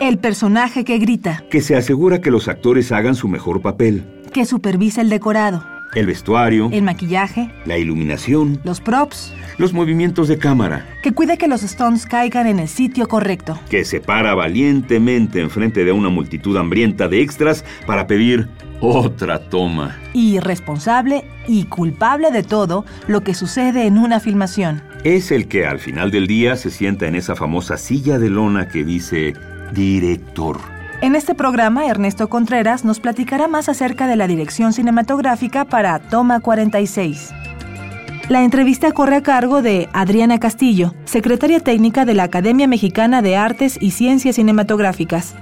el 0.00 0.18
personaje 0.18 0.84
que 0.84 0.98
grita. 0.98 1.44
Que 1.50 1.60
se 1.60 1.76
asegura 1.76 2.20
que 2.20 2.30
los 2.30 2.48
actores 2.48 2.92
hagan 2.92 3.14
su 3.14 3.28
mejor 3.28 3.62
papel. 3.62 4.04
Que 4.32 4.44
supervisa 4.44 5.00
el 5.00 5.08
decorado. 5.08 5.64
El 5.94 6.06
vestuario. 6.06 6.68
El 6.72 6.82
maquillaje. 6.82 7.50
La 7.64 7.78
iluminación. 7.78 8.60
Los 8.64 8.80
props. 8.80 9.32
Los 9.56 9.72
movimientos 9.72 10.28
de 10.28 10.36
cámara. 10.36 10.86
Que 11.02 11.12
cuide 11.12 11.38
que 11.38 11.48
los 11.48 11.62
stones 11.62 12.04
caigan 12.04 12.46
en 12.46 12.58
el 12.58 12.68
sitio 12.68 13.08
correcto. 13.08 13.58
Que 13.70 13.84
se 13.84 14.00
para 14.00 14.34
valientemente 14.34 15.40
enfrente 15.40 15.84
de 15.84 15.92
una 15.92 16.10
multitud 16.10 16.56
hambrienta 16.56 17.08
de 17.08 17.22
extras 17.22 17.64
para 17.86 18.06
pedir 18.06 18.48
otra 18.80 19.48
toma. 19.48 19.96
Y 20.12 20.38
responsable 20.40 21.24
y 21.48 21.64
culpable 21.64 22.30
de 22.30 22.42
todo 22.42 22.84
lo 23.06 23.22
que 23.22 23.32
sucede 23.32 23.86
en 23.86 23.96
una 23.96 24.20
filmación. 24.20 24.82
Es 25.04 25.30
el 25.30 25.48
que 25.48 25.66
al 25.66 25.78
final 25.78 26.10
del 26.10 26.26
día 26.26 26.56
se 26.56 26.70
sienta 26.70 27.06
en 27.06 27.14
esa 27.14 27.36
famosa 27.36 27.78
silla 27.78 28.18
de 28.18 28.28
lona 28.28 28.68
que 28.68 28.84
dice 28.84 29.34
director. 29.72 30.58
En 31.02 31.14
este 31.14 31.34
programa, 31.34 31.86
Ernesto 31.86 32.28
Contreras 32.28 32.84
nos 32.84 33.00
platicará 33.00 33.48
más 33.48 33.68
acerca 33.68 34.06
de 34.06 34.16
la 34.16 34.26
dirección 34.26 34.72
cinematográfica 34.72 35.66
para 35.66 35.98
Toma 35.98 36.40
46. 36.40 37.32
La 38.28 38.42
entrevista 38.42 38.90
corre 38.92 39.16
a 39.16 39.22
cargo 39.22 39.62
de 39.62 39.88
Adriana 39.92 40.40
Castillo, 40.40 40.94
secretaria 41.04 41.60
técnica 41.60 42.04
de 42.04 42.14
la 42.14 42.24
Academia 42.24 42.66
Mexicana 42.66 43.22
de 43.22 43.36
Artes 43.36 43.78
y 43.80 43.92
Ciencias 43.92 44.36
Cinematográficas. 44.36 45.34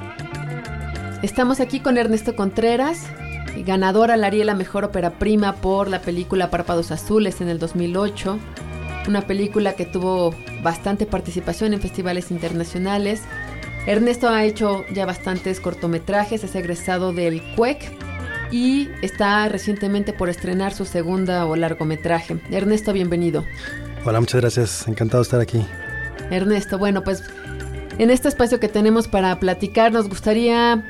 Estamos 1.22 1.60
aquí 1.60 1.80
con 1.80 1.96
Ernesto 1.96 2.36
Contreras, 2.36 3.06
ganador 3.64 4.10
al 4.10 4.24
Ariela 4.24 4.54
Mejor 4.54 4.84
Ópera 4.84 5.10
Prima 5.18 5.54
por 5.54 5.88
la 5.88 6.02
película 6.02 6.50
Párpados 6.50 6.90
Azules 6.90 7.40
en 7.40 7.48
el 7.48 7.58
2008, 7.58 8.38
una 9.08 9.22
película 9.22 9.74
que 9.74 9.86
tuvo 9.86 10.34
bastante 10.62 11.06
participación 11.06 11.72
en 11.72 11.80
festivales 11.80 12.30
internacionales 12.30 13.22
Ernesto 13.86 14.30
ha 14.30 14.44
hecho 14.44 14.84
ya 14.94 15.04
bastantes 15.04 15.60
cortometrajes, 15.60 16.42
es 16.42 16.54
egresado 16.54 17.12
del 17.12 17.42
CUEC 17.54 17.92
y 18.50 18.88
está 19.02 19.46
recientemente 19.48 20.14
por 20.14 20.30
estrenar 20.30 20.72
su 20.72 20.86
segunda 20.86 21.44
o 21.44 21.54
largometraje. 21.54 22.40
Ernesto, 22.50 22.94
bienvenido. 22.94 23.44
Hola, 24.06 24.20
muchas 24.20 24.40
gracias, 24.40 24.88
encantado 24.88 25.22
de 25.22 25.24
estar 25.24 25.40
aquí. 25.40 25.66
Ernesto, 26.30 26.78
bueno, 26.78 27.04
pues 27.04 27.24
en 27.98 28.10
este 28.10 28.28
espacio 28.28 28.58
que 28.58 28.68
tenemos 28.68 29.06
para 29.06 29.38
platicar 29.38 29.92
nos 29.92 30.08
gustaría 30.08 30.82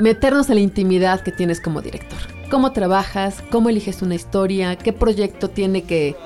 meternos 0.00 0.48
en 0.48 0.56
la 0.56 0.60
intimidad 0.62 1.20
que 1.20 1.30
tienes 1.30 1.60
como 1.60 1.80
director. 1.80 2.18
¿Cómo 2.50 2.72
trabajas? 2.72 3.42
¿Cómo 3.52 3.68
eliges 3.68 4.02
una 4.02 4.16
historia? 4.16 4.74
¿Qué 4.74 4.92
proyecto 4.92 5.48
tiene 5.48 5.82
que 5.82 6.16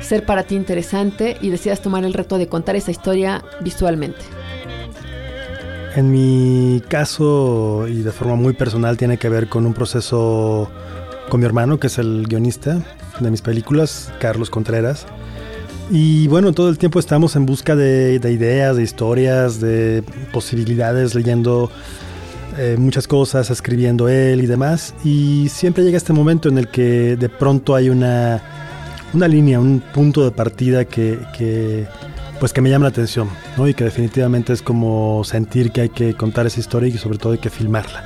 ser 0.00 0.24
para 0.24 0.44
ti 0.44 0.54
interesante? 0.54 1.38
Y 1.40 1.50
decidas 1.50 1.80
tomar 1.80 2.04
el 2.04 2.14
reto 2.14 2.38
de 2.38 2.46
contar 2.46 2.76
esa 2.76 2.92
historia 2.92 3.42
visualmente. 3.62 4.20
En 5.96 6.10
mi 6.10 6.82
caso, 6.88 7.88
y 7.88 8.02
de 8.02 8.12
forma 8.12 8.34
muy 8.34 8.52
personal, 8.52 8.98
tiene 8.98 9.16
que 9.16 9.30
ver 9.30 9.48
con 9.48 9.64
un 9.64 9.72
proceso 9.72 10.70
con 11.30 11.40
mi 11.40 11.46
hermano, 11.46 11.80
que 11.80 11.86
es 11.86 11.96
el 11.96 12.26
guionista 12.28 12.82
de 13.18 13.30
mis 13.30 13.40
películas, 13.40 14.12
Carlos 14.20 14.50
Contreras. 14.50 15.06
Y 15.90 16.28
bueno, 16.28 16.52
todo 16.52 16.68
el 16.68 16.76
tiempo 16.76 16.98
estamos 16.98 17.34
en 17.34 17.46
busca 17.46 17.74
de, 17.74 18.20
ideas, 18.22 18.76
de 18.76 18.82
historias, 18.82 19.58
de 19.58 20.04
posibilidades, 20.34 21.14
leyendo 21.14 21.70
eh, 22.58 22.76
muchas 22.78 23.08
cosas, 23.08 23.50
escribiendo 23.50 24.10
él 24.10 24.42
y 24.42 24.46
demás. 24.46 24.92
Y 25.02 25.48
siempre 25.48 25.82
llega 25.82 25.96
este 25.96 26.12
momento 26.12 26.50
en 26.50 26.58
el 26.58 26.68
que 26.68 27.16
de 27.16 27.30
pronto 27.30 27.74
hay 27.74 27.88
una, 27.88 28.42
una 29.14 29.28
línea, 29.28 29.58
un 29.58 29.80
punto 29.94 30.24
de 30.24 30.30
partida 30.30 30.84
que, 30.84 31.18
que 31.38 31.86
pues 32.38 32.52
que 32.52 32.60
me 32.60 32.70
llama 32.70 32.84
la 32.84 32.90
atención, 32.90 33.28
¿no? 33.56 33.66
Y 33.66 33.74
que 33.74 33.84
definitivamente 33.84 34.52
es 34.52 34.62
como 34.62 35.22
sentir 35.24 35.72
que 35.72 35.82
hay 35.82 35.88
que 35.88 36.14
contar 36.14 36.46
esa 36.46 36.60
historia 36.60 36.88
y 36.88 36.98
sobre 36.98 37.18
todo 37.18 37.32
hay 37.32 37.38
que 37.38 37.50
filmarla. 37.50 38.04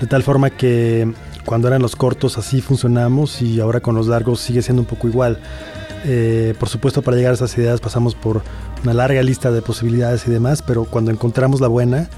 De 0.00 0.06
tal 0.06 0.22
forma 0.22 0.50
que 0.50 1.12
cuando 1.44 1.68
eran 1.68 1.82
los 1.82 1.96
cortos 1.96 2.38
así 2.38 2.60
funcionamos 2.60 3.42
y 3.42 3.60
ahora 3.60 3.80
con 3.80 3.94
los 3.94 4.06
largos 4.06 4.40
sigue 4.40 4.62
siendo 4.62 4.82
un 4.82 4.86
poco 4.86 5.08
igual. 5.08 5.38
Eh, 6.04 6.54
por 6.58 6.68
supuesto 6.68 7.02
para 7.02 7.16
llegar 7.16 7.32
a 7.32 7.34
esas 7.34 7.56
ideas 7.58 7.78
pasamos 7.78 8.14
por 8.14 8.42
una 8.82 8.94
larga 8.94 9.22
lista 9.22 9.50
de 9.50 9.60
posibilidades 9.60 10.26
y 10.26 10.30
demás, 10.30 10.62
pero 10.62 10.84
cuando 10.84 11.10
encontramos 11.10 11.60
la 11.60 11.68
buena, 11.68 12.08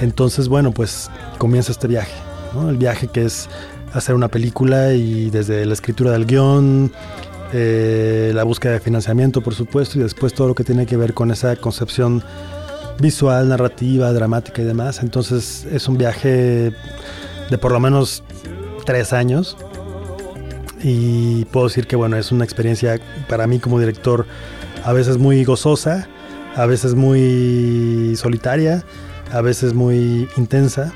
entonces 0.00 0.48
bueno, 0.48 0.72
pues 0.72 1.10
comienza 1.36 1.72
este 1.72 1.88
viaje, 1.88 2.14
¿no? 2.54 2.70
El 2.70 2.76
viaje 2.76 3.08
que 3.08 3.24
es 3.24 3.48
hacer 3.92 4.14
una 4.14 4.28
película 4.28 4.92
y 4.92 5.30
desde 5.30 5.66
la 5.66 5.74
escritura 5.74 6.12
del 6.12 6.26
guion, 6.26 6.92
eh, 7.58 8.32
la 8.34 8.44
búsqueda 8.44 8.72
de 8.72 8.80
financiamiento, 8.80 9.40
por 9.40 9.54
supuesto, 9.54 9.98
y 9.98 10.02
después 10.02 10.34
todo 10.34 10.48
lo 10.48 10.54
que 10.54 10.62
tiene 10.62 10.84
que 10.84 10.98
ver 10.98 11.14
con 11.14 11.30
esa 11.30 11.56
concepción 11.56 12.22
visual, 13.00 13.48
narrativa, 13.48 14.12
dramática 14.12 14.60
y 14.60 14.66
demás. 14.66 15.02
Entonces 15.02 15.66
es 15.72 15.88
un 15.88 15.96
viaje 15.96 16.72
de 17.50 17.58
por 17.58 17.72
lo 17.72 17.80
menos 17.80 18.22
tres 18.84 19.14
años 19.14 19.56
y 20.82 21.46
puedo 21.46 21.68
decir 21.68 21.86
que 21.86 21.96
bueno, 21.96 22.18
es 22.18 22.30
una 22.30 22.44
experiencia 22.44 23.00
para 23.26 23.46
mí 23.46 23.58
como 23.58 23.80
director 23.80 24.26
a 24.84 24.92
veces 24.92 25.16
muy 25.16 25.42
gozosa, 25.44 26.08
a 26.56 26.66
veces 26.66 26.94
muy 26.94 28.16
solitaria, 28.16 28.84
a 29.32 29.40
veces 29.40 29.72
muy 29.72 30.28
intensa, 30.36 30.92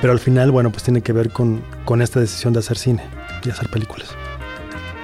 pero 0.00 0.12
al 0.12 0.18
final 0.18 0.50
bueno, 0.50 0.72
pues 0.72 0.82
tiene 0.82 1.00
que 1.00 1.12
ver 1.12 1.30
con, 1.30 1.62
con 1.84 2.02
esta 2.02 2.18
decisión 2.18 2.52
de 2.52 2.58
hacer 2.58 2.76
cine 2.76 3.04
y 3.44 3.50
hacer 3.50 3.68
películas. 3.68 4.08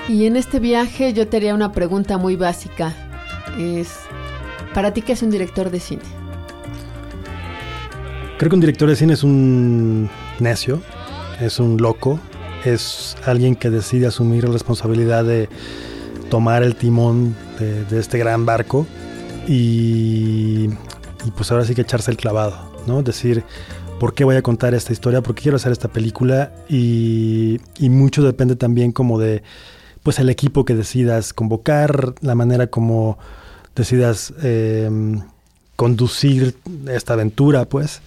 Y 0.09 0.25
en 0.25 0.37
este 0.37 0.59
viaje 0.59 1.13
yo 1.13 1.29
te 1.29 1.37
haría 1.37 1.55
una 1.55 1.73
pregunta 1.73 2.17
muy 2.17 2.35
básica. 2.35 2.95
Es, 3.59 3.99
¿para 4.73 4.95
ti 4.95 5.03
qué 5.03 5.13
es 5.13 5.23
un 5.23 5.31
director 5.31 5.71
de 5.71 5.81
cine? 5.81 6.03
Creo 8.39 8.49
que 8.49 8.55
un 8.55 8.61
director 8.61 8.89
de 8.89 8.97
cine 8.97 9.13
es 9.13 9.23
un 9.23 10.09
necio, 10.41 10.81
es 11.41 11.59
un 11.59 11.77
loco, 11.77 12.19
es 12.65 13.17
alguien 13.27 13.55
que 13.55 13.69
decide 13.69 14.07
asumir 14.07 14.45
la 14.45 14.53
responsabilidad 14.53 15.25
de 15.25 15.51
tomar 16.31 16.63
el 16.63 16.75
timón 16.75 17.37
de, 17.59 17.99
este 17.99 18.17
gran 18.17 18.47
barco 18.47 18.87
y, 19.47 20.69
pues 21.37 21.51
ahora 21.51 21.67
sí 21.67 21.75
que 21.75 21.83
echarse 21.83 22.11
el 22.11 22.17
clavado, 22.17 22.73
¿no? 22.87 23.03
Decir, 23.03 23.45
¿por 24.01 24.15
qué 24.15 24.25
voy 24.25 24.37
a 24.37 24.43
contar 24.43 24.73
esta 24.73 24.93
historia? 24.95 25.21
¿Por 25.21 25.35
qué 25.35 25.43
quiero 25.43 25.57
hacer 25.57 25.73
esta 25.73 25.89
película? 25.89 26.53
Y, 26.67 27.61
y 27.79 27.91
mucho 27.91 28.23
depende 28.23 28.57
también 28.57 28.93
como 28.93 29.19
de 29.19 29.43
pues 30.09 30.21
el 30.21 30.31
equipo 30.31 30.65
que 30.65 30.75
decidas 30.75 31.34
convocar, 31.34 32.15
la 32.22 32.34
manera 32.34 32.69
como 32.69 33.19
decidas 33.77 34.33
em, 34.43 35.21
conducir 35.77 36.57
esta 36.89 37.13
aventura, 37.13 37.66
pues. 37.66 38.01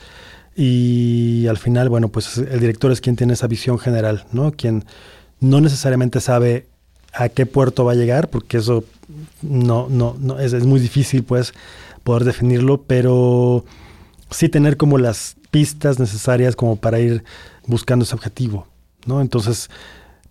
Y 0.56 1.46
al 1.46 1.60
final, 1.60 1.90
bueno, 1.90 2.08
pues 2.08 2.40
el 2.40 2.60
director 2.60 2.92
es 2.92 3.02
quien 3.02 3.18
tiene 3.18 3.34
esa 3.34 3.46
visión 3.46 3.78
general, 3.78 4.26
¿no? 4.32 4.52
Quien 4.52 4.84
no 5.40 5.62
necesariamente 5.62 6.22
sabe 6.22 6.66
a 7.14 7.30
qué 7.30 7.46
puerto 7.46 7.86
va 7.86 7.92
a 7.92 7.96
llegar, 7.96 8.32
porque 8.32 8.58
eso 8.58 8.84
no, 9.44 9.88
no, 9.88 10.16
no 10.20 10.40
es, 10.40 10.54
es 10.54 10.66
muy 10.66 10.80
difícil, 10.80 11.24
pues, 11.24 11.54
poder 12.04 12.24
definirlo, 12.24 12.82
pero 12.82 13.64
sí 14.32 14.50
tener 14.50 14.76
como 14.76 14.98
las 14.98 15.36
pistas 15.52 16.00
necesarias 16.00 16.56
como 16.56 16.78
para 16.78 17.00
ir 17.00 17.24
buscando 17.68 18.06
ese 18.06 18.16
objetivo, 18.16 18.66
¿no? 19.06 19.22
Entonces, 19.22 19.70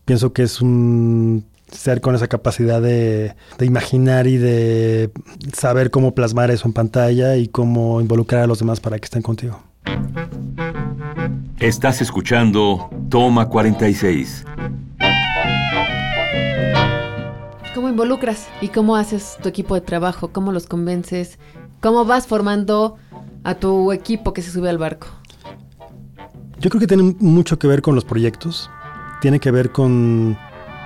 pienso 0.04 0.32
que 0.32 0.42
es 0.42 0.60
un 0.60 1.44
ser 1.72 2.00
con 2.00 2.14
esa 2.14 2.28
capacidad 2.28 2.80
de, 2.80 3.34
imaginar 3.60 4.26
y 4.26 4.36
de 4.36 5.10
saber 5.52 5.90
cómo 5.90 6.14
plasmar 6.14 6.50
eso 6.50 6.66
en 6.66 6.72
pantalla 6.72 7.36
y 7.36 7.48
cómo 7.48 8.00
involucrar 8.00 8.42
a 8.42 8.46
los 8.46 8.58
demás 8.58 8.80
para 8.80 8.98
que 8.98 9.04
estén 9.04 9.22
contigo. 9.22 9.60
Estás 11.58 12.00
escuchando 12.00 12.88
Toma 13.08 13.48
46. 13.48 14.44
¿Cómo 17.74 17.88
involucras 17.88 18.48
y 18.60 18.68
cómo 18.68 18.96
haces 18.96 19.36
tu 19.42 19.48
equipo 19.48 19.74
de 19.74 19.80
trabajo? 19.80 20.28
¿Cómo 20.28 20.52
los 20.52 20.66
convences? 20.66 21.38
¿Cómo 21.80 22.04
vas 22.04 22.26
formando 22.26 22.96
a 23.44 23.54
tu 23.54 23.92
equipo 23.92 24.32
que 24.32 24.42
se 24.42 24.50
sube 24.50 24.68
al 24.68 24.78
barco? 24.78 25.06
Yo 26.58 26.68
creo 26.68 26.80
que 26.80 26.86
tiene 26.86 27.14
mucho 27.20 27.58
que 27.58 27.66
ver 27.66 27.80
con 27.80 27.94
los 27.94 28.04
proyectos. 28.04 28.70
Tiene 29.22 29.40
que 29.40 29.50
ver 29.50 29.72
con, 29.72 30.36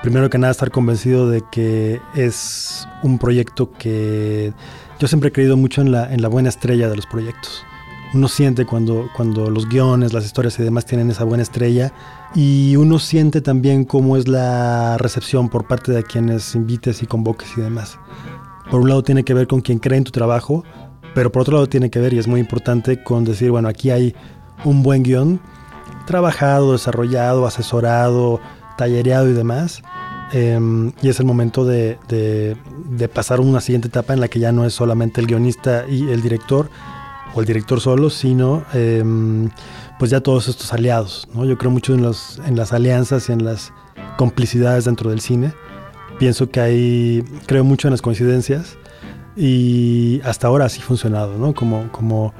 primero 0.04 0.28
que 0.28 0.36
nada, 0.36 0.50
estar 0.50 0.70
convencido 0.70 1.30
de 1.30 1.42
que 1.50 1.98
es 2.14 2.86
un 3.02 3.18
proyecto 3.18 3.72
que 3.72 4.52
yo 5.00 5.08
siempre 5.08 5.30
he 5.30 5.32
creído 5.32 5.56
mucho 5.56 5.80
en 5.80 5.92
la, 5.92 6.12
en 6.12 6.20
la 6.20 6.28
buena 6.28 6.50
estrella 6.50 6.90
de 6.90 6.96
los 6.96 7.06
proyectos. 7.06 7.64
Uno 8.12 8.28
siente 8.28 8.66
cuando, 8.66 9.08
cuando 9.16 9.48
los 9.48 9.66
guiones, 9.66 10.12
las 10.12 10.26
historias 10.26 10.58
y 10.58 10.62
demás 10.62 10.84
tienen 10.84 11.10
esa 11.10 11.24
buena 11.24 11.42
estrella 11.42 11.90
y 12.34 12.76
uno 12.76 12.98
siente 12.98 13.40
también 13.40 13.86
cómo 13.86 14.18
es 14.18 14.28
la 14.28 14.98
recepción 14.98 15.48
por 15.48 15.66
parte 15.66 15.90
de 15.90 16.02
quienes 16.02 16.54
invites 16.54 17.02
y 17.02 17.06
convoques 17.06 17.56
y 17.56 17.62
demás. 17.62 17.98
Por 18.70 18.82
un 18.82 18.90
lado 18.90 19.02
tiene 19.02 19.24
que 19.24 19.32
ver 19.32 19.46
con 19.46 19.62
quien 19.62 19.78
cree 19.78 19.96
en 19.96 20.04
tu 20.04 20.10
trabajo, 20.10 20.64
pero 21.14 21.32
por 21.32 21.40
otro 21.40 21.54
lado 21.54 21.66
tiene 21.66 21.88
que 21.88 21.98
ver, 21.98 22.12
y 22.12 22.18
es 22.18 22.28
muy 22.28 22.40
importante, 22.40 23.02
con 23.02 23.24
decir, 23.24 23.50
bueno, 23.50 23.68
aquí 23.68 23.88
hay 23.88 24.14
un 24.64 24.82
buen 24.82 25.02
guion, 25.02 25.40
trabajado, 26.04 26.72
desarrollado, 26.72 27.46
asesorado, 27.46 28.38
tallereado 28.76 29.28
y 29.28 29.32
demás. 29.32 29.82
Em, 30.34 30.90
y 31.00 31.10
es 31.10 31.20
el 31.20 31.26
momento 31.26 31.64
de, 31.64 31.96
de, 32.08 33.08
pasar 33.08 33.38
una 33.38 33.60
siguiente 33.60 33.86
etapa 33.86 34.14
en 34.14 34.20
la 34.20 34.26
que 34.26 34.40
ya 34.40 34.50
no 34.50 34.66
es 34.66 34.74
solamente 34.74 35.20
el 35.20 35.28
guionista 35.28 35.84
y 35.88 36.10
el 36.10 36.22
director, 36.22 36.68
o 37.34 37.40
el 37.40 37.46
director 37.46 37.80
solo, 37.80 38.10
sino 38.10 38.64
em, 38.72 39.48
pues 39.96 40.10
ya 40.10 40.20
todos 40.20 40.48
estos 40.48 40.72
aliados. 40.72 41.28
¿no? 41.32 41.44
Yo 41.44 41.56
creo 41.56 41.70
mucho 41.70 41.94
en, 41.94 42.02
los, 42.02 42.40
en 42.46 42.56
las 42.56 42.72
alianzas 42.72 43.28
y 43.28 43.32
en 43.32 43.44
las 43.44 43.72
complicidades 44.16 44.86
dentro 44.86 45.08
del 45.10 45.20
cine. 45.20 45.54
Pienso 46.18 46.50
que 46.50 46.58
hay, 46.58 47.24
creo 47.46 47.62
mucho 47.62 47.86
en 47.86 47.92
las 47.92 48.02
coincidencias 48.02 48.76
y 49.36 50.20
hasta 50.24 50.48
ahora 50.48 50.64
así 50.64 50.80
ha 50.80 50.84
funcionado, 50.84 51.38
¿no? 51.38 51.54
Como, 51.54 51.92
como 51.92 52.34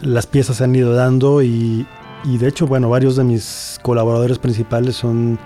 las 0.00 0.26
piezas 0.26 0.56
se 0.56 0.64
han 0.64 0.74
ido 0.74 0.92
dando 0.92 1.40
y, 1.40 1.86
y 2.24 2.38
de 2.38 2.48
hecho, 2.48 2.66
bueno, 2.66 2.90
varios 2.90 3.14
de 3.14 3.22
mis 3.22 3.78
colaboradores 3.82 4.40
principales 4.40 4.96
son, 4.96 5.38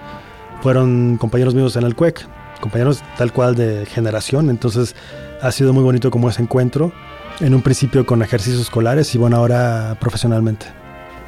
fueron 0.67 1.17
compañeros 1.17 1.55
míos 1.55 1.77
en 1.77 1.85
el 1.85 1.95
CUEC, 1.95 2.27
compañeros 2.61 3.01
tal 3.17 3.33
cual 3.33 3.55
de 3.55 3.87
generación, 3.87 4.51
entonces 4.51 4.97
ha 5.41 5.53
sido 5.53 5.73
muy 5.73 5.85
bonito 5.85 6.11
como 6.11 6.29
ese 6.29 6.43
encuentro, 6.43 6.91
en 7.39 7.55
un 7.55 7.63
principio 7.63 8.05
con 8.05 8.21
ejercicios 8.21 8.63
escolares 8.63 9.15
y 9.15 9.19
bueno, 9.19 9.37
ahora 9.37 9.97
profesionalmente. 10.01 10.67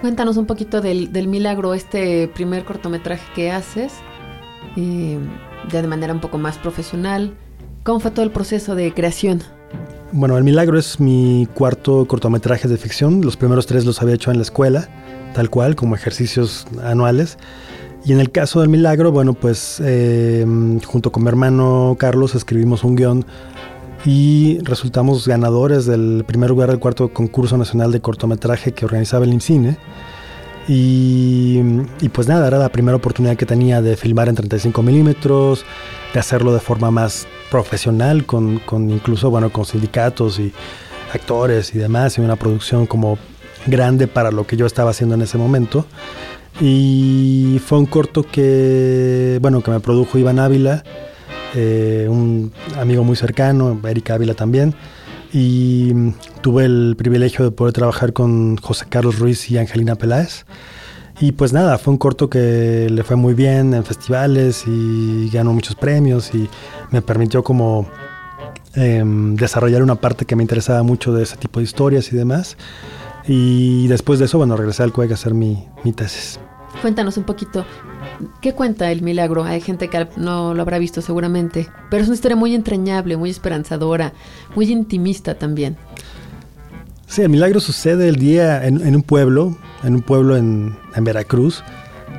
Cuéntanos 0.00 0.38
un 0.38 0.46
poquito 0.46 0.81
del, 0.81 1.12
del 1.12 1.29
milagro, 1.29 1.73
este 1.73 2.26
primer 2.26 2.64
cortometraje 2.64 3.23
que 3.37 3.52
haces, 3.52 3.93
eh, 4.76 5.20
ya 5.70 5.82
de 5.82 5.87
manera 5.87 6.12
un 6.12 6.20
poco 6.20 6.37
más 6.38 6.58
profesional. 6.58 7.32
¿Cómo 7.84 8.00
fue 8.00 8.11
todo 8.11 8.25
el 8.25 8.32
proceso 8.32 8.75
de 8.75 8.93
creación? 8.93 9.44
Bueno, 10.11 10.37
El 10.37 10.43
Milagro 10.43 10.76
es 10.81 10.99
mi 10.99 11.46
cuarto 11.55 12.08
cortometraje 12.08 12.67
de 12.67 12.76
ficción. 12.76 13.20
Los 13.20 13.37
primeros 13.37 13.67
tres 13.67 13.84
los 13.84 14.02
había 14.02 14.17
hecho 14.17 14.32
en 14.32 14.38
la 14.38 14.43
escuela, 14.43 14.88
tal 15.32 15.49
cual, 15.49 15.76
como 15.76 15.94
ejercicios 15.94 16.67
anuales. 16.82 17.38
Y 18.08 18.12
en 18.12 18.20
el 18.20 18.31
caso 18.31 18.60
del 18.62 18.70
Milagro, 18.70 19.12
bueno, 19.12 19.34
pues 19.34 19.82
eh, 19.84 20.43
junto 20.87 21.12
con 21.12 21.25
mi 21.25 21.28
hermano 21.28 21.94
Carlos 21.99 22.34
escribimos 22.34 22.82
un 22.82 22.96
guion 22.96 23.26
y 24.06 24.60
resultamos 24.62 25.28
ganadores 25.28 25.84
del 25.84 26.25
primer 26.26 26.49
lugar 26.49 26.70
del 26.70 26.78
cuarto 26.78 27.12
concurso 27.12 27.58
nacional 27.58 27.93
de 27.93 28.00
cortometraje 28.00 28.72
que 28.72 28.87
organizaba 28.87 29.26
el 29.26 29.34
IMCINE. 29.34 29.76
Y, 30.69 31.60
y, 32.00 32.08
pues 32.08 32.28
nada, 32.28 32.46
era 32.46 32.56
la 32.56 32.70
primera 32.70 32.96
oportunidad 32.96 33.37
que 33.37 33.44
tenía 33.44 33.82
de 33.82 33.94
filmar 33.94 34.31
en 34.31 34.37
35 34.37 34.82
milímetros, 34.82 35.66
de 36.14 36.20
hacerlo 36.20 36.55
de 36.55 36.60
forma 36.60 36.90
más 36.90 37.26
profesional, 37.50 38.25
con, 38.25 38.58
con, 38.60 38.88
incluso, 38.88 39.28
bueno, 39.28 39.52
con 39.52 39.66
sindicatos 39.66 40.40
y 40.40 40.50
actores 41.12 41.75
y 41.75 41.78
demás, 41.78 42.16
y 42.16 42.22
una 42.22 42.37
producción 42.37 42.87
como 42.87 43.19
grande 43.66 44.06
para 44.06 44.31
lo 44.31 44.46
que 44.46 44.56
yo 44.56 44.64
estaba 44.64 44.93
haciendo 44.93 45.14
en 45.14 45.20
ese 45.20 45.37
momento. 45.37 45.84
Y 46.60 47.60
fue 47.64 47.78
un 47.78 47.87
corto 47.87 48.25
que, 48.25 49.38
bueno, 49.40 49.62
que 49.62 49.70
me 49.70 49.78
produjo 49.81 50.19
Iván 50.19 50.40
Ávila, 50.40 50.82
eh, 51.55 52.06
un 52.10 52.52
amigo 52.76 53.05
muy 53.05 53.16
cercano, 53.16 53.81
Erika 53.87 54.14
Ávila 54.14 54.34
también, 54.34 54.75
y 55.32 56.12
tuve 56.40 56.64
el 56.64 56.94
privilegio 56.99 57.44
de 57.44 57.52
poder 57.52 57.72
trabajar 57.72 58.12
con 58.12 58.56
José 58.56 58.87
Carlos 58.88 59.19
Ruiz 59.20 59.50
y 59.50 59.58
Angelina 59.58 59.94
Peláez. 59.94 60.46
Y 61.20 61.32
pues 61.32 61.52
nada, 61.52 61.78
fue 61.78 61.93
un 61.93 61.99
corto 61.99 62.31
que 62.31 62.88
le 62.90 63.02
fue 63.02 63.16
muy 63.16 63.34
bien 63.34 63.75
en 63.75 63.84
festivales 63.84 64.64
y 64.66 65.28
ganó 65.32 65.52
muchos 65.52 65.75
premios 65.75 66.32
y 66.32 66.49
me 66.90 67.02
permitió 67.02 67.43
como 67.43 67.88
em, 68.75 69.34
desarrollar 69.34 69.82
una 69.82 69.96
parte 69.96 70.26
que 70.26 70.37
me 70.37 70.44
interesaba 70.44 70.82
mucho 70.84 71.12
de 71.12 71.25
ese 71.25 71.37
tipo 71.37 71.58
de 71.58 71.64
historias 71.64 72.12
y 72.12 72.16
demás. 72.16 72.56
Y 73.29 73.87
después 73.89 74.19
de 74.19 74.25
eso, 74.25 74.39
bueno, 74.39 74.57
regresé 74.57 74.83
al 74.83 74.93
CUEC 74.93 75.11
a 75.11 75.15
hacer 75.15 75.35
mi, 75.35 75.65
mi 75.85 75.93
tesis. 75.93 76.41
Cuéntanos 76.81 77.17
un 77.19 77.25
poquito, 77.25 77.67
¿qué 78.41 78.55
cuenta 78.55 78.91
el 78.91 79.03
milagro? 79.03 79.45
Hay 79.45 79.61
gente 79.61 79.89
que 79.89 80.09
no 80.17 80.55
lo 80.55 80.63
habrá 80.63 80.79
visto 80.79 81.03
seguramente, 81.03 81.69
pero 81.91 82.03
es 82.03 82.09
una 82.09 82.15
historia 82.15 82.37
muy 82.37 82.55
entrañable, 82.55 83.17
muy 83.17 83.31
esperanzadora, 83.31 84.15
muy 84.55 84.71
intimista 84.71 85.35
también. 85.35 85.77
Sí, 87.07 87.23
el 87.23 87.31
milagro 87.31 87.61
sucede 87.61 88.09
el 88.09 88.17
día 88.17 88.65
en, 88.67 88.95
un 88.95 89.03
pueblo, 89.03 89.57
en 89.83 89.95
un 89.95 90.03
pueblo 90.03 90.37
en, 90.37 90.77
Veracruz, 91.01 91.65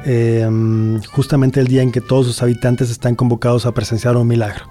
em, 0.06 1.02
justamente 1.04 1.60
el 1.60 1.68
día 1.68 1.82
en 1.82 1.92
que 1.92 2.02
todos 2.02 2.26
sus 2.26 2.42
habitantes 2.42 2.90
están 2.90 3.16
convocados 3.16 3.66
a 3.66 3.72
presenciar 3.72 4.18
un 4.18 4.28
milagro. 4.28 4.66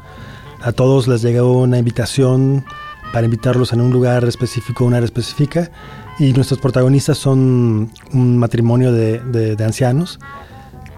A 0.61 0.73
todos 0.73 1.06
les 1.08 1.23
llegó 1.23 1.62
una 1.62 1.79
invitación 1.79 2.64
para 3.12 3.25
invitarlos 3.25 3.73
en 3.73 3.81
un 3.81 3.90
lugar 3.93 4.25
específico, 4.25 4.85
una 4.85 4.96
área 4.96 5.06
específica, 5.06 5.70
y 6.18 6.32
nuestros 6.32 6.60
protagonistas 6.60 7.16
son 7.18 7.90
un 8.12 8.36
matrimonio 8.38 8.92
de, 8.92 9.56
ancianos 9.64 10.18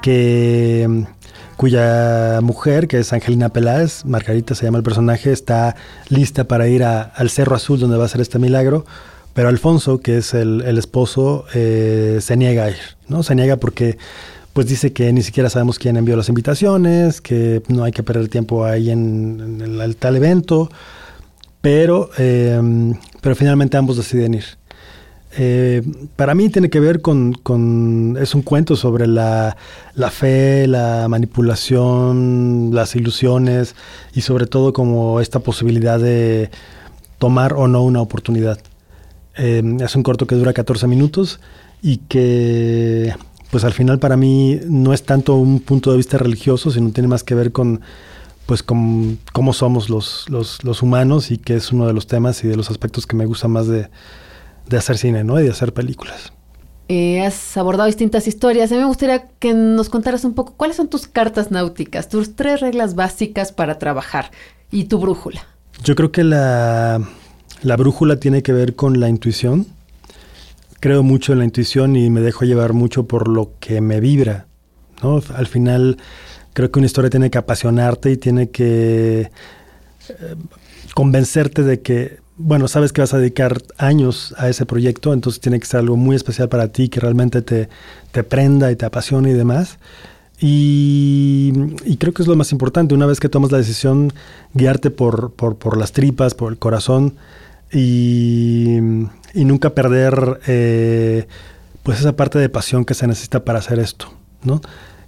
que 0.03 1.05
cuya 1.57 2.41
mujer, 2.43 2.89
que 2.89 2.99
es 3.01 3.13
Angelina 3.13 3.51
Peláez, 3.51 4.07
Margarita 4.07 4.55
se 4.55 4.65
llama 4.65 4.79
el 4.79 4.85
personaje, 4.85 5.31
está 5.31 5.77
lista 6.09 6.45
para 6.45 6.69
ir 6.69 6.85
al 6.85 7.29
Cerro 7.29 7.55
Azul 7.55 7.79
donde 7.79 7.99
va 7.99 8.07
a 8.07 8.09
ser 8.09 8.23
este 8.23 8.39
milagro, 8.39 8.87
pero 9.35 9.51
Alfonso, 9.51 10.01
que 10.01 10.17
es 10.17 10.33
el, 10.33 10.79
esposo, 10.79 11.45
eh, 11.55 12.19
se 12.23 12.37
niega 12.39 12.65
a 12.65 12.71
ir, 12.71 12.79
¿no? 13.09 13.23
Se 13.23 13.35
niega 13.35 13.59
porque 13.59 13.99
pues 14.55 14.67
dice 14.67 14.95
que 14.95 15.13
ni 15.13 15.23
siquiera 15.23 15.51
sabemos 15.51 15.79
quién 15.79 15.99
envió 15.99 16.17
las 16.17 16.31
invitaciones, 16.31 17.21
que 17.21 17.63
no 17.69 17.85
hay 17.85 17.93
que 17.93 18.03
perder 18.03 18.29
tiempo 18.29 18.65
ahí 18.65 18.91
en, 18.91 19.61
el, 19.61 19.97
tal 19.97 20.17
evento, 20.17 20.71
pero, 21.61 22.11
eh, 22.17 22.59
pero 23.21 23.37
finalmente 23.37 23.77
ambos 23.77 23.99
deciden 23.99 24.35
ir. 24.35 24.60
Eh, 25.37 25.83
para 26.17 26.35
mí 26.35 26.49
tiene 26.49 26.71
que 26.71 26.81
ver 26.81 27.01
con, 27.03 28.17
es 28.21 28.35
un 28.35 28.43
cuento 28.43 28.75
sobre 28.75 29.07
la, 29.07 29.57
fe, 30.11 30.67
la 30.67 31.07
manipulación, 31.09 32.71
las 32.73 32.97
ilusiones 32.97 33.77
y 34.13 34.23
sobre 34.23 34.47
todo 34.47 34.73
como 34.73 35.21
esta 35.21 35.39
posibilidad 35.41 36.01
de 36.01 36.51
tomar 37.19 37.53
o 37.55 37.69
no 37.69 37.85
una 37.85 38.01
oportunidad. 38.01 38.59
Eh, 39.37 39.63
es 39.81 39.95
un 39.95 40.03
corto 40.03 40.27
que 40.27 40.35
dura 40.35 40.53
14 40.53 40.87
minutos 40.89 41.41
y 41.81 41.99
que 41.99 43.15
pues 43.51 43.65
al 43.65 43.73
final 43.73 43.99
para 43.99 44.17
mí 44.17 44.61
no 44.67 44.93
es 44.93 45.05
tanto 45.05 45.37
un 45.37 45.61
punto 45.61 45.93
de 45.93 45.97
vista 45.97 46.19
religioso, 46.19 46.71
sino 46.71 46.91
tiene 46.91 47.09
más 47.09 47.25
que 47.25 47.35
ver 47.35 47.53
con 47.53 47.81
pues 48.47 48.65
con 48.65 49.19
cómo 49.33 49.53
somos 49.53 49.89
los, 49.89 50.27
los 50.29 50.83
humanos 50.83 51.31
y 51.31 51.39
que 51.39 51.55
es 51.55 51.71
uno 51.71 51.87
de 51.87 51.93
los 51.93 52.09
temas 52.09 52.43
y 52.43 52.49
de 52.49 52.57
los 52.57 52.69
aspectos 52.69 53.07
que 53.07 53.15
me 53.15 53.25
gusta 53.25 53.47
más 53.47 53.69
de, 53.69 53.89
de 54.71 54.79
hacer 54.79 54.97
cine, 54.97 55.25
¿no? 55.25 55.39
Y 55.39 55.45
de 55.45 55.51
hacer 55.51 55.75
películas. 55.75 56.33
Eh, 56.89 57.23
has 57.23 57.57
abordado 57.57 57.87
distintas 57.87 58.27
historias. 58.27 58.73
A 58.73 58.75
mí 58.75 58.81
me 58.81 58.87
gustaría 58.87 59.29
que 59.39 59.53
nos 59.53 59.89
contaras 59.89 60.25
un 60.25 60.35
poco 60.35 60.55
cuáles 60.57 60.77
son 60.77 60.89
tus 60.89 61.07
cartas 61.07 61.51
náuticas, 61.51 62.09
tus 62.09 62.35
tres 62.35 62.61
reglas 62.61 62.95
básicas 62.95 63.53
para 63.53 63.79
trabajar 63.79 64.31
y 64.71 64.85
tu 64.85 64.99
brújula. 64.99 65.47
Yo 65.85 65.95
creo 65.95 66.11
que 66.11 66.25
la, 66.25 67.01
la 67.63 67.77
brújula 67.77 68.17
tiene 68.17 68.43
que 68.43 68.53
ver 68.53 68.75
con 68.75 68.99
la 68.99 69.09
intuición. 69.09 69.67
Creo 70.81 71.03
mucho 71.03 71.33
en 71.33 71.41
la 71.41 71.45
intuición 71.45 71.95
y 71.95 72.11
me 72.11 72.21
dejo 72.23 72.45
llevar 72.45 72.73
mucho 72.73 73.07
por 73.07 73.29
lo 73.29 73.53
que 73.61 73.81
me 73.81 74.01
vibra. 74.01 74.47
¿no? 75.03 75.21
Al 75.35 75.47
final 75.47 75.99
creo 76.53 76.71
que 76.71 76.79
una 76.79 76.87
historia 76.87 77.11
tiene 77.11 77.31
que 77.31 77.39
apasionarte 77.39 78.11
y 78.11 78.17
tiene 78.17 78.51
que 78.51 79.31
eh, 80.09 80.35
convencerte 80.95 81.63
de 81.63 81.83
que 81.83 82.19
bueno, 82.43 82.69
sabes 82.69 82.93
que 82.93 83.03
vas 83.03 83.13
a 83.13 83.19
dedicar 83.19 83.63
años 83.77 84.35
a 84.39 84.49
ese 84.49 84.65
proyecto, 84.65 85.13
entonces 85.13 85.41
tiene 85.41 85.61
que 85.61 85.67
ser 85.67 85.81
algo 85.81 85.97
muy 85.97 86.17
especial 86.17 86.49
para 86.49 86.69
ti, 86.69 86.89
que 86.89 86.99
realmente 86.99 87.43
te, 87.43 87.69
te 88.13 88.25
prenda 88.25 88.73
y 88.73 88.77
te 88.77 88.87
apasione 88.87 89.31
y 89.31 89.35
demás. 89.35 89.79
Y, 90.41 91.53
creo 91.99 92.15
que 92.15 92.23
es 92.23 92.29
lo 92.29 92.37
más 92.37 92.51
importante, 92.51 92.95
una 92.95 93.05
vez 93.05 93.21
que 93.21 93.29
tomas 93.29 93.53
la 93.53 93.59
decisión, 93.59 94.13
guiarte 94.55 94.91
por, 94.91 95.33
por, 95.33 95.77
las 95.77 95.93
tripas, 95.93 96.35
por 96.35 96.51
el 96.51 96.59
corazón 96.59 97.17
y, 97.71 98.79
y 99.35 99.45
nunca 99.45 99.75
perder 99.75 100.41
eh, 100.47 101.27
pues 101.83 102.01
esa 102.01 102.17
parte 102.17 102.39
de 102.39 102.49
pasión 102.49 102.87
que 102.87 102.95
se 102.95 103.07
necesita 103.07 103.45
para 103.45 103.59
hacer 103.59 103.79
esto, 103.79 104.07
¿no? 104.43 104.63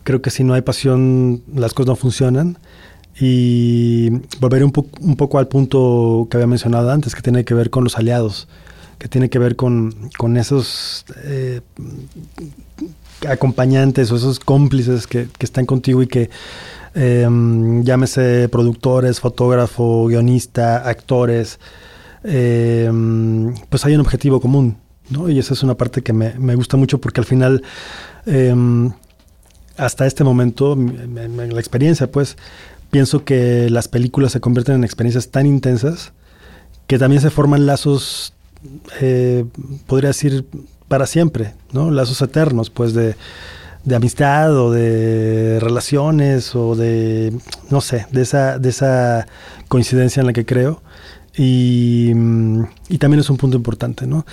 Creo 0.05 0.21
que 0.21 0.31
si 0.31 0.45
no 0.45 0.53
hay 0.53 0.62
pasión, 0.62 1.43
las 1.55 1.73
cosas 1.73 1.89
no 1.89 1.97
funcionan 1.97 2.59
Y 3.21 4.11
volveré 4.40 4.64
un, 4.64 4.73
poco 4.73 5.38
al 5.38 5.49
punto 5.49 6.26
que 6.31 6.38
había 6.38 6.47
mencionado 6.47 6.90
antes, 6.90 7.14
que 7.14 7.23
tiene 7.23 7.45
que 7.45 7.54
ver 7.54 7.71
con 7.71 7.85
los 7.85 7.99
aliados, 7.99 8.49
que 8.99 9.09
tiene 9.09 9.28
que 9.28 9.38
ver 9.38 9.57
con, 9.57 10.11
con 10.16 10.37
esos 10.37 11.04
eh, 11.25 11.61
acompañantes 13.28 14.11
o 14.11 14.16
esos 14.16 14.40
cómplices 14.40 15.07
que, 15.07 15.28
que 15.38 15.47
están 15.47 15.66
contigo 15.66 16.02
y 16.02 16.07
que 16.07 16.31
em, 16.95 17.83
llámese 17.85 18.49
productores, 18.49 19.21
fotógrafo, 19.21 20.07
guionista, 20.07 20.88
actores, 20.88 21.59
em, 22.25 23.54
pues 23.69 23.85
hay 23.85 23.95
un 23.95 24.00
objetivo 24.00 24.40
común, 24.40 24.76
¿no? 25.11 25.28
Y 25.28 25.38
esa 25.38 25.54
es 25.54 25.62
una 25.62 25.75
parte 25.75 26.02
que 26.02 26.12
me, 26.12 26.35
me 26.38 26.54
gusta 26.54 26.76
mucho 26.76 26.99
porque 26.99 27.21
al 27.21 27.26
final, 27.26 27.62
em, 28.26 28.92
hasta 29.76 30.07
este 30.07 30.23
momento, 30.25 30.75
en 30.75 31.54
la 31.54 31.61
experiencia, 31.61 32.11
pues, 32.11 32.37
pienso 32.93 33.25
que 33.25 33.71
las 33.71 33.89
películas 33.89 34.33
se 34.33 34.41
convierten 34.41 34.75
en 34.75 34.85
experiencias 34.85 35.31
tan 35.31 35.47
intensas 35.47 36.13
que 36.87 36.99
también 36.99 37.23
se 37.23 37.31
forman 37.31 37.65
lazos, 37.65 38.35
eh, 39.01 39.47
podría 39.87 40.09
decir, 40.09 40.45
para 40.89 41.07
siempre, 41.07 41.55
¿no? 41.73 41.91
Lazos 41.91 42.21
eternos, 42.21 42.69
pues, 42.69 42.93
de, 42.93 43.17
de 43.85 43.97
amistad 43.97 44.55
o 44.55 44.71
de 44.71 45.59
relaciones 45.59 46.55
o 46.55 46.77
de, 46.77 47.33
no 47.71 47.81
sé, 47.81 48.07
de 48.11 48.21
esa, 48.21 48.59
de 48.59 48.69
esa 48.69 49.27
coincidencia 49.69 50.21
en 50.21 50.27
la 50.27 50.35
que 50.35 50.45
creo. 50.45 50.83
Y, 51.35 52.13
y, 52.91 52.99
también 52.99 53.21
es 53.21 53.31
un 53.31 53.39
punto 53.39 53.57
importante, 53.57 54.07
¿no? 54.07 54.27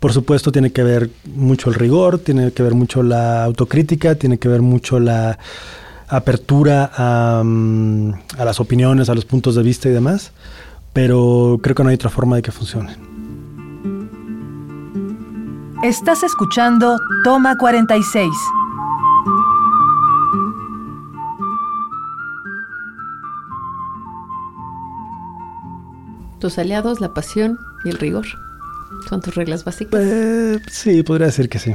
Por 0.00 0.12
supuesto 0.12 0.50
tiene 0.50 0.72
que 0.72 0.82
ver 0.82 1.10
mucho 1.36 1.70
el 1.70 1.76
rigor, 1.76 2.18
tiene 2.18 2.50
que 2.50 2.64
ver 2.64 2.74
mucho 2.74 3.04
la 3.04 3.44
autocrítica, 3.44 4.16
tiene 4.16 4.38
que 4.38 4.48
ver 4.48 4.62
mucho 4.62 4.98
la 4.98 5.38
apertura 6.16 6.90
a, 6.94 7.40
a 7.40 8.44
las 8.44 8.60
opiniones, 8.60 9.08
a 9.08 9.14
los 9.14 9.24
puntos 9.24 9.54
de 9.54 9.62
vista 9.62 9.88
y 9.88 9.92
demás, 9.92 10.32
pero 10.92 11.58
creo 11.62 11.74
que 11.74 11.82
no 11.82 11.88
hay 11.88 11.96
otra 11.96 12.10
forma 12.10 12.36
de 12.36 12.42
que 12.42 12.52
funcione. 12.52 12.96
Estás 15.82 16.22
escuchando 16.22 16.98
Toma 17.24 17.58
46. 17.58 18.30
Tus 26.40 26.58
aliados, 26.58 27.00
la 27.00 27.12
pasión 27.12 27.58
y 27.84 27.90
el 27.90 27.98
rigor. 27.98 28.24
¿Son 29.08 29.20
tus 29.20 29.34
reglas 29.34 29.64
básicas? 29.64 30.00
Eh, 30.02 30.60
sí, 30.70 31.02
podría 31.02 31.26
decir 31.26 31.48
que 31.48 31.58
sí. 31.58 31.74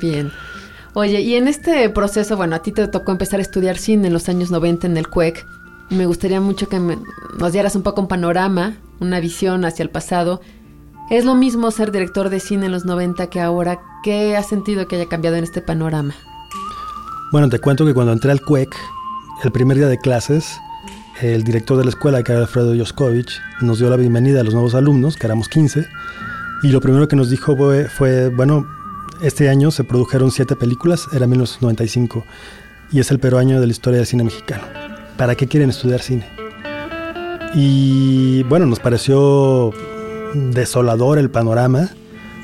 Bien. 0.00 0.30
Oye, 0.94 1.20
y 1.20 1.34
en 1.34 1.48
este 1.48 1.88
proceso, 1.90 2.36
bueno, 2.36 2.56
a 2.56 2.60
ti 2.60 2.72
te 2.72 2.86
tocó 2.88 3.12
empezar 3.12 3.40
a 3.40 3.42
estudiar 3.42 3.76
cine 3.78 4.08
en 4.08 4.12
los 4.12 4.28
años 4.28 4.50
90 4.50 4.86
en 4.86 4.96
el 4.96 5.08
CUEC. 5.08 5.44
Me 5.90 6.06
gustaría 6.06 6.40
mucho 6.40 6.68
que 6.68 6.80
nos 6.80 7.52
dieras 7.52 7.76
un 7.76 7.82
poco 7.82 8.00
un 8.00 8.08
panorama, 8.08 8.76
una 9.00 9.20
visión 9.20 9.64
hacia 9.64 9.82
el 9.82 9.90
pasado. 9.90 10.40
¿Es 11.10 11.24
lo 11.24 11.34
mismo 11.34 11.70
ser 11.70 11.92
director 11.92 12.30
de 12.30 12.40
cine 12.40 12.66
en 12.66 12.72
los 12.72 12.84
90 12.84 13.28
que 13.28 13.40
ahora? 13.40 13.80
¿Qué 14.02 14.36
has 14.36 14.48
sentido 14.48 14.86
que 14.86 14.96
haya 14.96 15.08
cambiado 15.08 15.36
en 15.36 15.44
este 15.44 15.62
panorama? 15.62 16.14
Bueno, 17.32 17.48
te 17.48 17.58
cuento 17.58 17.86
que 17.86 17.94
cuando 17.94 18.12
entré 18.12 18.30
al 18.32 18.40
CUEC, 18.40 18.74
el 19.44 19.52
primer 19.52 19.76
día 19.76 19.88
de 19.88 19.98
clases, 19.98 20.58
el 21.20 21.44
director 21.44 21.76
de 21.76 21.84
la 21.84 21.90
escuela, 21.90 22.22
que 22.22 22.32
era 22.32 22.42
Alfredo 22.42 22.74
Joskovich, 22.76 23.40
nos 23.60 23.78
dio 23.78 23.90
la 23.90 23.96
bienvenida 23.96 24.40
a 24.40 24.44
los 24.44 24.54
nuevos 24.54 24.74
alumnos, 24.74 25.16
que 25.16 25.26
éramos 25.26 25.48
15, 25.48 25.86
y 26.62 26.68
lo 26.68 26.80
primero 26.80 27.08
que 27.08 27.16
nos 27.16 27.30
dijo 27.30 27.56
fue 27.88 28.28
bueno, 28.30 28.66
este 29.22 29.48
año 29.48 29.70
se 29.70 29.84
produjeron 29.84 30.30
siete 30.30 30.56
películas, 30.56 31.08
era 31.12 31.26
1995, 31.26 32.24
y 32.92 33.00
es 33.00 33.10
el 33.10 33.18
peor 33.18 33.36
año 33.36 33.60
de 33.60 33.66
la 33.66 33.72
historia 33.72 33.98
del 33.98 34.06
cine 34.06 34.24
mexicano. 34.24 34.64
¿Para 35.16 35.34
qué 35.34 35.46
quieren 35.46 35.70
estudiar 35.70 36.00
cine? 36.00 36.26
Y 37.54 38.42
bueno, 38.44 38.66
nos 38.66 38.78
pareció 38.78 39.72
desolador 40.34 41.18
el 41.18 41.30
panorama. 41.30 41.88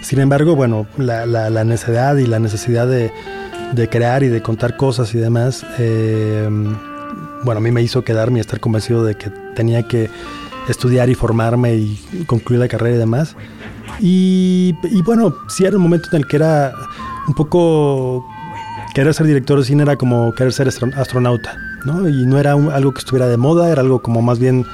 Sin 0.02 0.20
embargo, 0.20 0.56
bueno, 0.56 0.86
la, 0.98 1.26
la, 1.26 1.64
necesidad 1.64 2.16
y 2.16 2.26
la 2.26 2.38
necesidad 2.38 2.86
de, 2.86 3.12
de, 3.72 3.88
crear 3.88 4.22
y 4.22 4.28
de 4.28 4.42
contar 4.42 4.76
cosas 4.76 5.14
y 5.14 5.18
demás, 5.18 5.64
eh, 5.78 6.48
bueno, 7.44 7.58
a 7.58 7.60
mí 7.60 7.70
me 7.70 7.82
hizo 7.82 8.04
quedarme 8.04 8.38
y 8.38 8.40
estar 8.40 8.60
convencido 8.60 9.04
de 9.04 9.14
que 9.14 9.30
tenía 9.54 9.82
que 9.84 10.10
estudiar 10.68 11.08
y 11.08 11.14
formarme 11.14 11.74
y 11.74 12.24
concluir 12.26 12.60
la 12.60 12.68
carrera 12.68 12.96
y 12.96 12.98
demás. 12.98 13.36
Y, 14.00 14.74
bueno, 15.04 15.34
sí 15.48 15.64
era 15.64 15.76
un 15.76 15.82
momento 15.82 16.08
en 16.12 16.18
el 16.18 16.26
que 16.26 16.36
era 16.36 16.72
un 17.26 17.34
poco 17.34 18.26
querer 18.94 19.14
ser 19.14 19.26
director 19.26 19.58
de 19.58 19.64
cine 19.64 19.82
era 19.82 19.96
como 19.96 20.32
querer 20.34 20.52
ser 20.52 20.68
astronauta, 20.68 21.58
¿no? 21.84 22.08
Y 22.08 22.26
no 22.26 22.38
era 22.38 22.52
algo 22.52 22.92
que 22.92 22.98
estuviera 22.98 23.26
de 23.26 23.36
moda, 23.36 23.70
era 23.70 23.80
algo 23.80 24.00
como 24.00 24.22
más 24.22 24.38
bien 24.38 24.64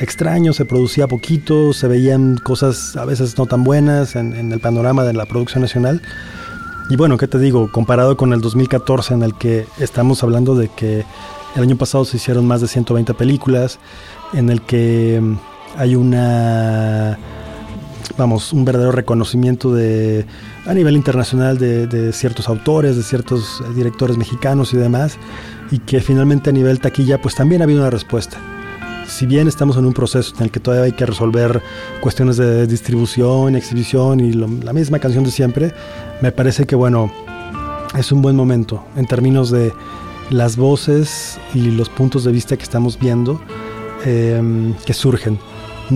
extraño, 0.00 0.52
se 0.52 0.64
producía 0.64 1.06
poquito, 1.06 1.72
se 1.72 1.88
veían 1.88 2.36
cosas 2.36 2.96
a 2.96 3.04
veces 3.04 3.38
no 3.38 3.46
tan 3.46 3.64
buenas 3.64 4.16
en, 4.16 4.34
en, 4.34 4.52
el 4.52 4.60
panorama 4.60 5.04
de 5.04 5.12
la 5.12 5.26
producción 5.26 5.62
nacional. 5.62 6.02
Y 6.90 6.96
bueno, 6.96 7.16
¿qué 7.16 7.28
te 7.28 7.38
digo? 7.38 7.70
Comparado 7.70 8.16
con 8.16 8.32
el 8.32 8.40
2014 8.40 9.14
en 9.14 9.22
el 9.22 9.34
que 9.34 9.66
estamos 9.78 10.22
hablando 10.22 10.54
de 10.54 10.68
que 10.68 11.04
el 11.54 11.62
año 11.62 11.76
pasado 11.76 12.04
se 12.04 12.16
hicieron 12.16 12.46
más 12.46 12.60
de 12.60 12.68
120 12.68 13.14
películas, 13.14 13.78
en 14.32 14.50
el 14.50 14.62
que 14.62 15.20
mm, 15.22 15.36
hay 15.76 15.94
una 15.94 17.18
vamos, 18.16 18.52
un 18.52 18.64
verdadero 18.64 18.92
reconocimiento 18.92 19.72
de, 19.72 20.26
a 20.66 20.74
nivel 20.74 20.96
internacional 20.96 21.58
de, 21.58 22.12
ciertos 22.12 22.48
autores, 22.48 22.96
de 22.96 23.02
ciertos 23.02 23.62
directores 23.74 24.16
mexicanos 24.16 24.72
y 24.74 24.76
demás, 24.76 25.18
y 25.70 25.78
que 25.78 26.00
finalmente 26.00 26.50
a 26.50 26.52
nivel 26.52 26.80
taquilla 26.80 27.20
pues 27.20 27.34
también 27.34 27.62
ha 27.62 27.64
habido 27.64 27.80
una 27.80 27.90
respuesta. 27.90 28.38
Si 29.06 29.26
bien 29.26 29.48
estamos 29.48 29.76
en 29.76 29.84
un 29.84 29.92
proceso 29.92 30.34
en 30.36 30.44
el 30.44 30.50
que 30.50 30.60
todavía 30.60 30.84
hay 30.84 30.92
que 30.92 31.04
resolver 31.04 31.62
cuestiones 32.00 32.36
de 32.36 32.66
distribución, 32.66 33.56
exhibición 33.56 34.20
y 34.20 34.32
la 34.32 34.72
misma 34.72 34.98
canción 35.00 35.24
de 35.24 35.30
siempre, 35.30 35.74
me 36.20 36.32
parece 36.32 36.66
que 36.66 36.76
bueno, 36.76 37.12
es 37.98 38.12
un 38.12 38.22
buen 38.22 38.36
momento 38.36 38.84
en 38.96 39.06
términos 39.06 39.50
de 39.50 39.72
las 40.30 40.56
voces 40.56 41.38
y 41.52 41.70
los 41.72 41.88
puntos 41.88 42.24
de 42.24 42.32
vista 42.32 42.56
que 42.56 42.62
estamos 42.62 42.98
viendo 42.98 43.40
eh, 44.06 44.72
que 44.86 44.94
surgen 44.94 45.38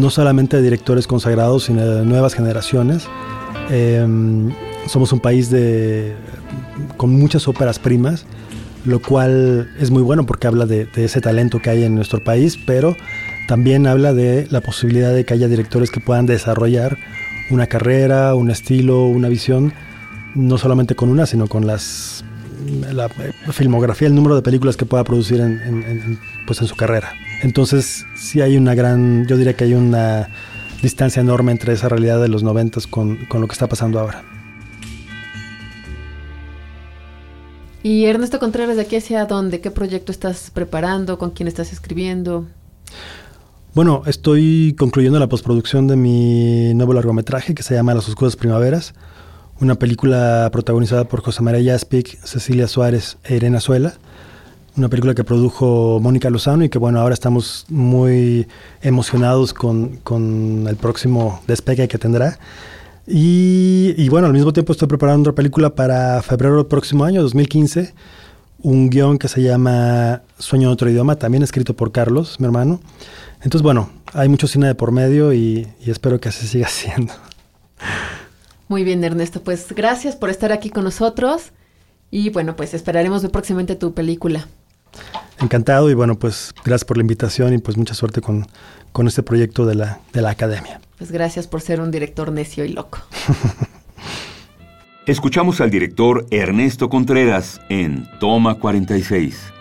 no 0.01 0.11
solamente 0.11 0.57
de 0.57 0.63
directores 0.63 1.07
consagrados, 1.07 1.65
sino 1.65 1.85
de 1.85 2.05
nuevas 2.05 2.35
generaciones. 2.35 3.09
Em, 3.71 4.53
somos 4.87 5.13
un 5.13 5.21
país 5.21 5.51
de, 5.51 6.15
con 6.97 7.11
muchas 7.11 7.49
óperas 7.49 7.79
primas, 7.79 8.25
lo 8.85 9.01
cual 9.01 9.69
es 9.81 9.91
muy 9.91 10.03
bueno 10.03 10.27
porque 10.27 10.47
habla 10.47 10.67
de, 10.67 10.89
ese 10.95 11.21
talento 11.21 11.61
que 11.61 11.71
hay 11.71 11.85
en 11.85 11.95
nuestro 11.95 12.23
país, 12.23 12.59
pero 12.67 12.97
también 13.49 13.87
habla 13.87 14.13
de 14.13 14.47
la 14.51 14.61
posibilidad 14.61 15.13
de 15.13 15.25
que 15.25 15.35
haya 15.35 15.49
directores 15.49 15.91
que 15.91 16.01
puedan 16.01 16.27
desarrollar 16.27 16.97
una 17.51 17.67
carrera, 17.67 18.35
un 18.35 18.51
estilo, 18.51 19.07
una 19.07 19.29
visión, 19.29 19.73
no 20.35 20.59
solamente 20.59 20.95
con 20.95 21.09
una, 21.09 21.27
sino 21.27 21.49
con 21.49 21.67
las 21.67 22.25
la 22.93 23.09
filmografía, 23.53 24.09
el 24.09 24.15
número 24.15 24.35
de 24.35 24.43
películas 24.43 24.77
que 24.77 24.85
pueda 24.85 25.05
producir 25.05 25.41
en, 25.41 26.19
pues 26.47 26.61
en 26.61 26.67
su 26.67 26.77
carrera. 26.77 27.13
Entonces, 27.43 28.05
sí 28.17 28.41
hay 28.41 28.57
una 28.57 28.75
gran, 28.75 29.27
yo 29.27 29.37
diría 29.37 29.55
que 29.55 29.65
hay 29.65 29.75
una 29.75 30.29
distancia 30.83 31.21
enorme 31.21 31.53
entre 31.53 31.73
esa 31.73 31.89
realidad 31.89 32.21
de 32.21 32.29
los 32.29 32.43
noventas 32.43 32.87
con, 32.87 33.27
con 33.27 33.41
lo 33.41 33.47
que 33.47 33.53
está 33.53 33.69
pasando 33.69 34.01
ahora. 34.01 34.25
Y 37.83 38.07
Ernesto 38.07 38.41
Contreras, 38.41 38.75
¿de 38.77 38.83
aquí 38.83 38.97
hacia 38.97 39.27
dónde? 39.27 39.61
¿Qué 39.61 39.71
proyecto 39.71 40.11
estás 40.11 40.51
preparando? 40.53 41.19
¿Con 41.19 41.31
quién 41.31 41.47
estás 41.47 41.73
escribiendo? 41.73 42.47
Bueno, 43.75 44.03
estoy 44.07 44.75
concluyendo 44.77 45.19
la 45.19 45.29
postproducción 45.29 45.87
de 45.87 45.97
mi 45.97 46.75
nuevo 46.75 46.95
largometraje 46.95 47.55
que 47.55 47.63
se 47.63 47.75
llama 47.75 47.95
Las 47.95 48.09
Oscuras 48.09 48.35
Primaveras, 48.35 48.95
una 49.61 49.77
película 49.77 50.49
protagonizada 50.53 51.05
por 51.05 51.23
José 51.23 51.43
María 51.43 51.61
Yaspic, 51.61 52.19
Cecilia 52.25 52.69
Suárez 52.69 53.19
e 53.25 53.37
Irene 53.37 53.57
Azuela 53.59 53.95
una 54.77 54.89
película 54.89 55.15
que 55.15 55.25
produjo 55.25 55.99
Mónica 56.01 56.29
Lozano 56.29 56.65
y 56.65 56.69
que 56.69 56.79
bueno, 56.79 57.01
ahora 57.01 57.15
estamos 57.15 57.65
muy 57.69 58.47
emocionados 58.83 59.55
con, 59.55 59.97
con 59.99 60.67
el 60.69 60.77
próximo 60.77 61.41
despegue 61.47 61.89
que 61.89 61.99
tendrá. 61.99 62.39
Y, 63.07 63.95
y, 63.97 64.09
bueno, 64.09 64.27
al 64.27 64.33
mismo 64.33 64.53
tiempo 64.53 64.73
estoy 64.73 64.89
preparando 64.89 65.31
otra 65.31 65.35
película 65.35 65.75
para 65.75 66.21
febrero 66.23 66.57
del 66.57 66.67
próximo 66.67 67.05
año, 67.05 67.23
2015, 67.23 67.95
un 68.63 68.91
guion 68.91 69.17
que 69.17 69.29
se 69.29 69.43
llama 69.43 70.23
Sueño 70.39 70.69
en 70.69 70.73
otro 70.73 70.91
idioma, 70.91 71.15
también 71.17 71.45
escrito 71.45 71.75
por 71.75 71.93
Carlos, 71.93 72.41
mi 72.41 72.47
hermano. 72.47 72.81
Entonces 73.37 73.63
bueno, 73.63 73.91
hay 74.13 74.29
mucho 74.29 74.49
cine 74.49 74.67
de 74.67 74.75
por 74.75 74.91
medio 74.91 75.33
y, 75.33 75.69
y 75.85 75.91
espero 75.91 76.21
que 76.21 76.29
así 76.31 76.47
siga 76.47 76.69
siendo. 76.69 77.13
Muy 78.69 78.85
bien, 78.85 79.03
Ernesto, 79.05 79.43
pues 79.43 79.73
gracias 79.73 80.17
por 80.17 80.31
estar 80.31 80.53
aquí 80.53 80.71
con 80.71 80.85
nosotros 80.85 81.53
y 82.11 82.31
bueno, 82.31 82.57
pues 82.57 82.75
esperaremos 82.75 83.27
próximamente 83.29 83.77
tu 83.77 83.95
película. 83.95 84.49
Encantado 85.41 85.91
y 85.91 85.95
bueno, 85.95 86.19
pues 86.19 86.55
gracias 86.65 86.85
por 86.85 86.97
la 86.97 87.03
invitación 87.03 87.55
y 87.55 87.59
pues 87.59 87.77
mucha 87.77 87.95
suerte 87.95 88.21
con, 88.21 88.47
con 88.93 89.07
este 89.07 89.23
proyecto 89.23 89.67
de 89.67 89.75
la, 89.75 90.01
de 90.13 90.23
la 90.23 90.31
academia. 90.31 90.81
Pues 90.99 91.13
gracias 91.13 91.47
por 91.47 91.61
ser 91.61 91.81
un 91.81 91.91
director 91.91 92.33
necio 92.33 92.65
y 92.65 92.69
loco. 92.69 92.99
Escuchamos 95.07 95.61
al 95.61 95.71
director 95.71 96.27
Ernesto 96.31 96.89
Contreras 96.89 97.61
en 97.69 98.09
Toma 98.19 98.59
46. 98.59 99.53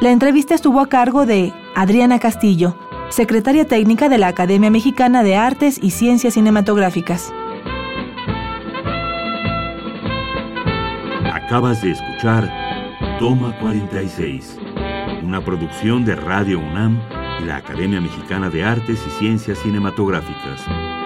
La 0.00 0.10
entrevista 0.10 0.54
estuvo 0.54 0.80
a 0.80 0.88
cargo 0.88 1.26
de 1.26 1.52
Adriana 1.76 2.18
Castillo, 2.18 2.76
secretaria 3.10 3.66
técnica 3.66 4.08
de 4.08 4.18
la 4.18 4.28
Academia 4.28 4.70
Mexicana 4.70 5.22
de 5.22 5.36
Artes 5.36 5.78
y 5.82 5.90
Ciencias 5.90 6.34
Cinematográficas. 6.34 7.32
Acabas 11.32 11.82
de 11.82 11.90
escuchar 11.90 12.48
Toma 13.18 13.58
46, 13.58 14.58
una 15.24 15.44
producción 15.44 16.04
de 16.04 16.14
Radio 16.14 16.60
UNAM 16.60 17.00
y 17.42 17.44
la 17.44 17.56
Academia 17.56 18.00
Mexicana 18.00 18.48
de 18.48 18.62
Artes 18.62 19.00
y 19.06 19.10
Ciencias 19.18 19.58
Cinematográficas. 19.58 20.64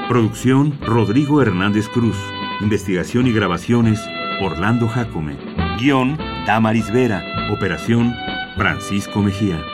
Producción 0.08 0.78
Rodrigo 0.82 1.40
Hernández 1.40 1.88
Cruz. 1.88 2.16
Investigación 2.61 3.26
y 3.26 3.32
grabaciones 3.32 4.00
Orlando 4.42 4.87
Jacome. 4.88 5.37
Guión 5.78 6.18
Damaris 6.46 6.92
Vera. 6.92 7.23
Operación 7.50 8.14
Francisco 8.56 9.23
Mejía. 9.23 9.73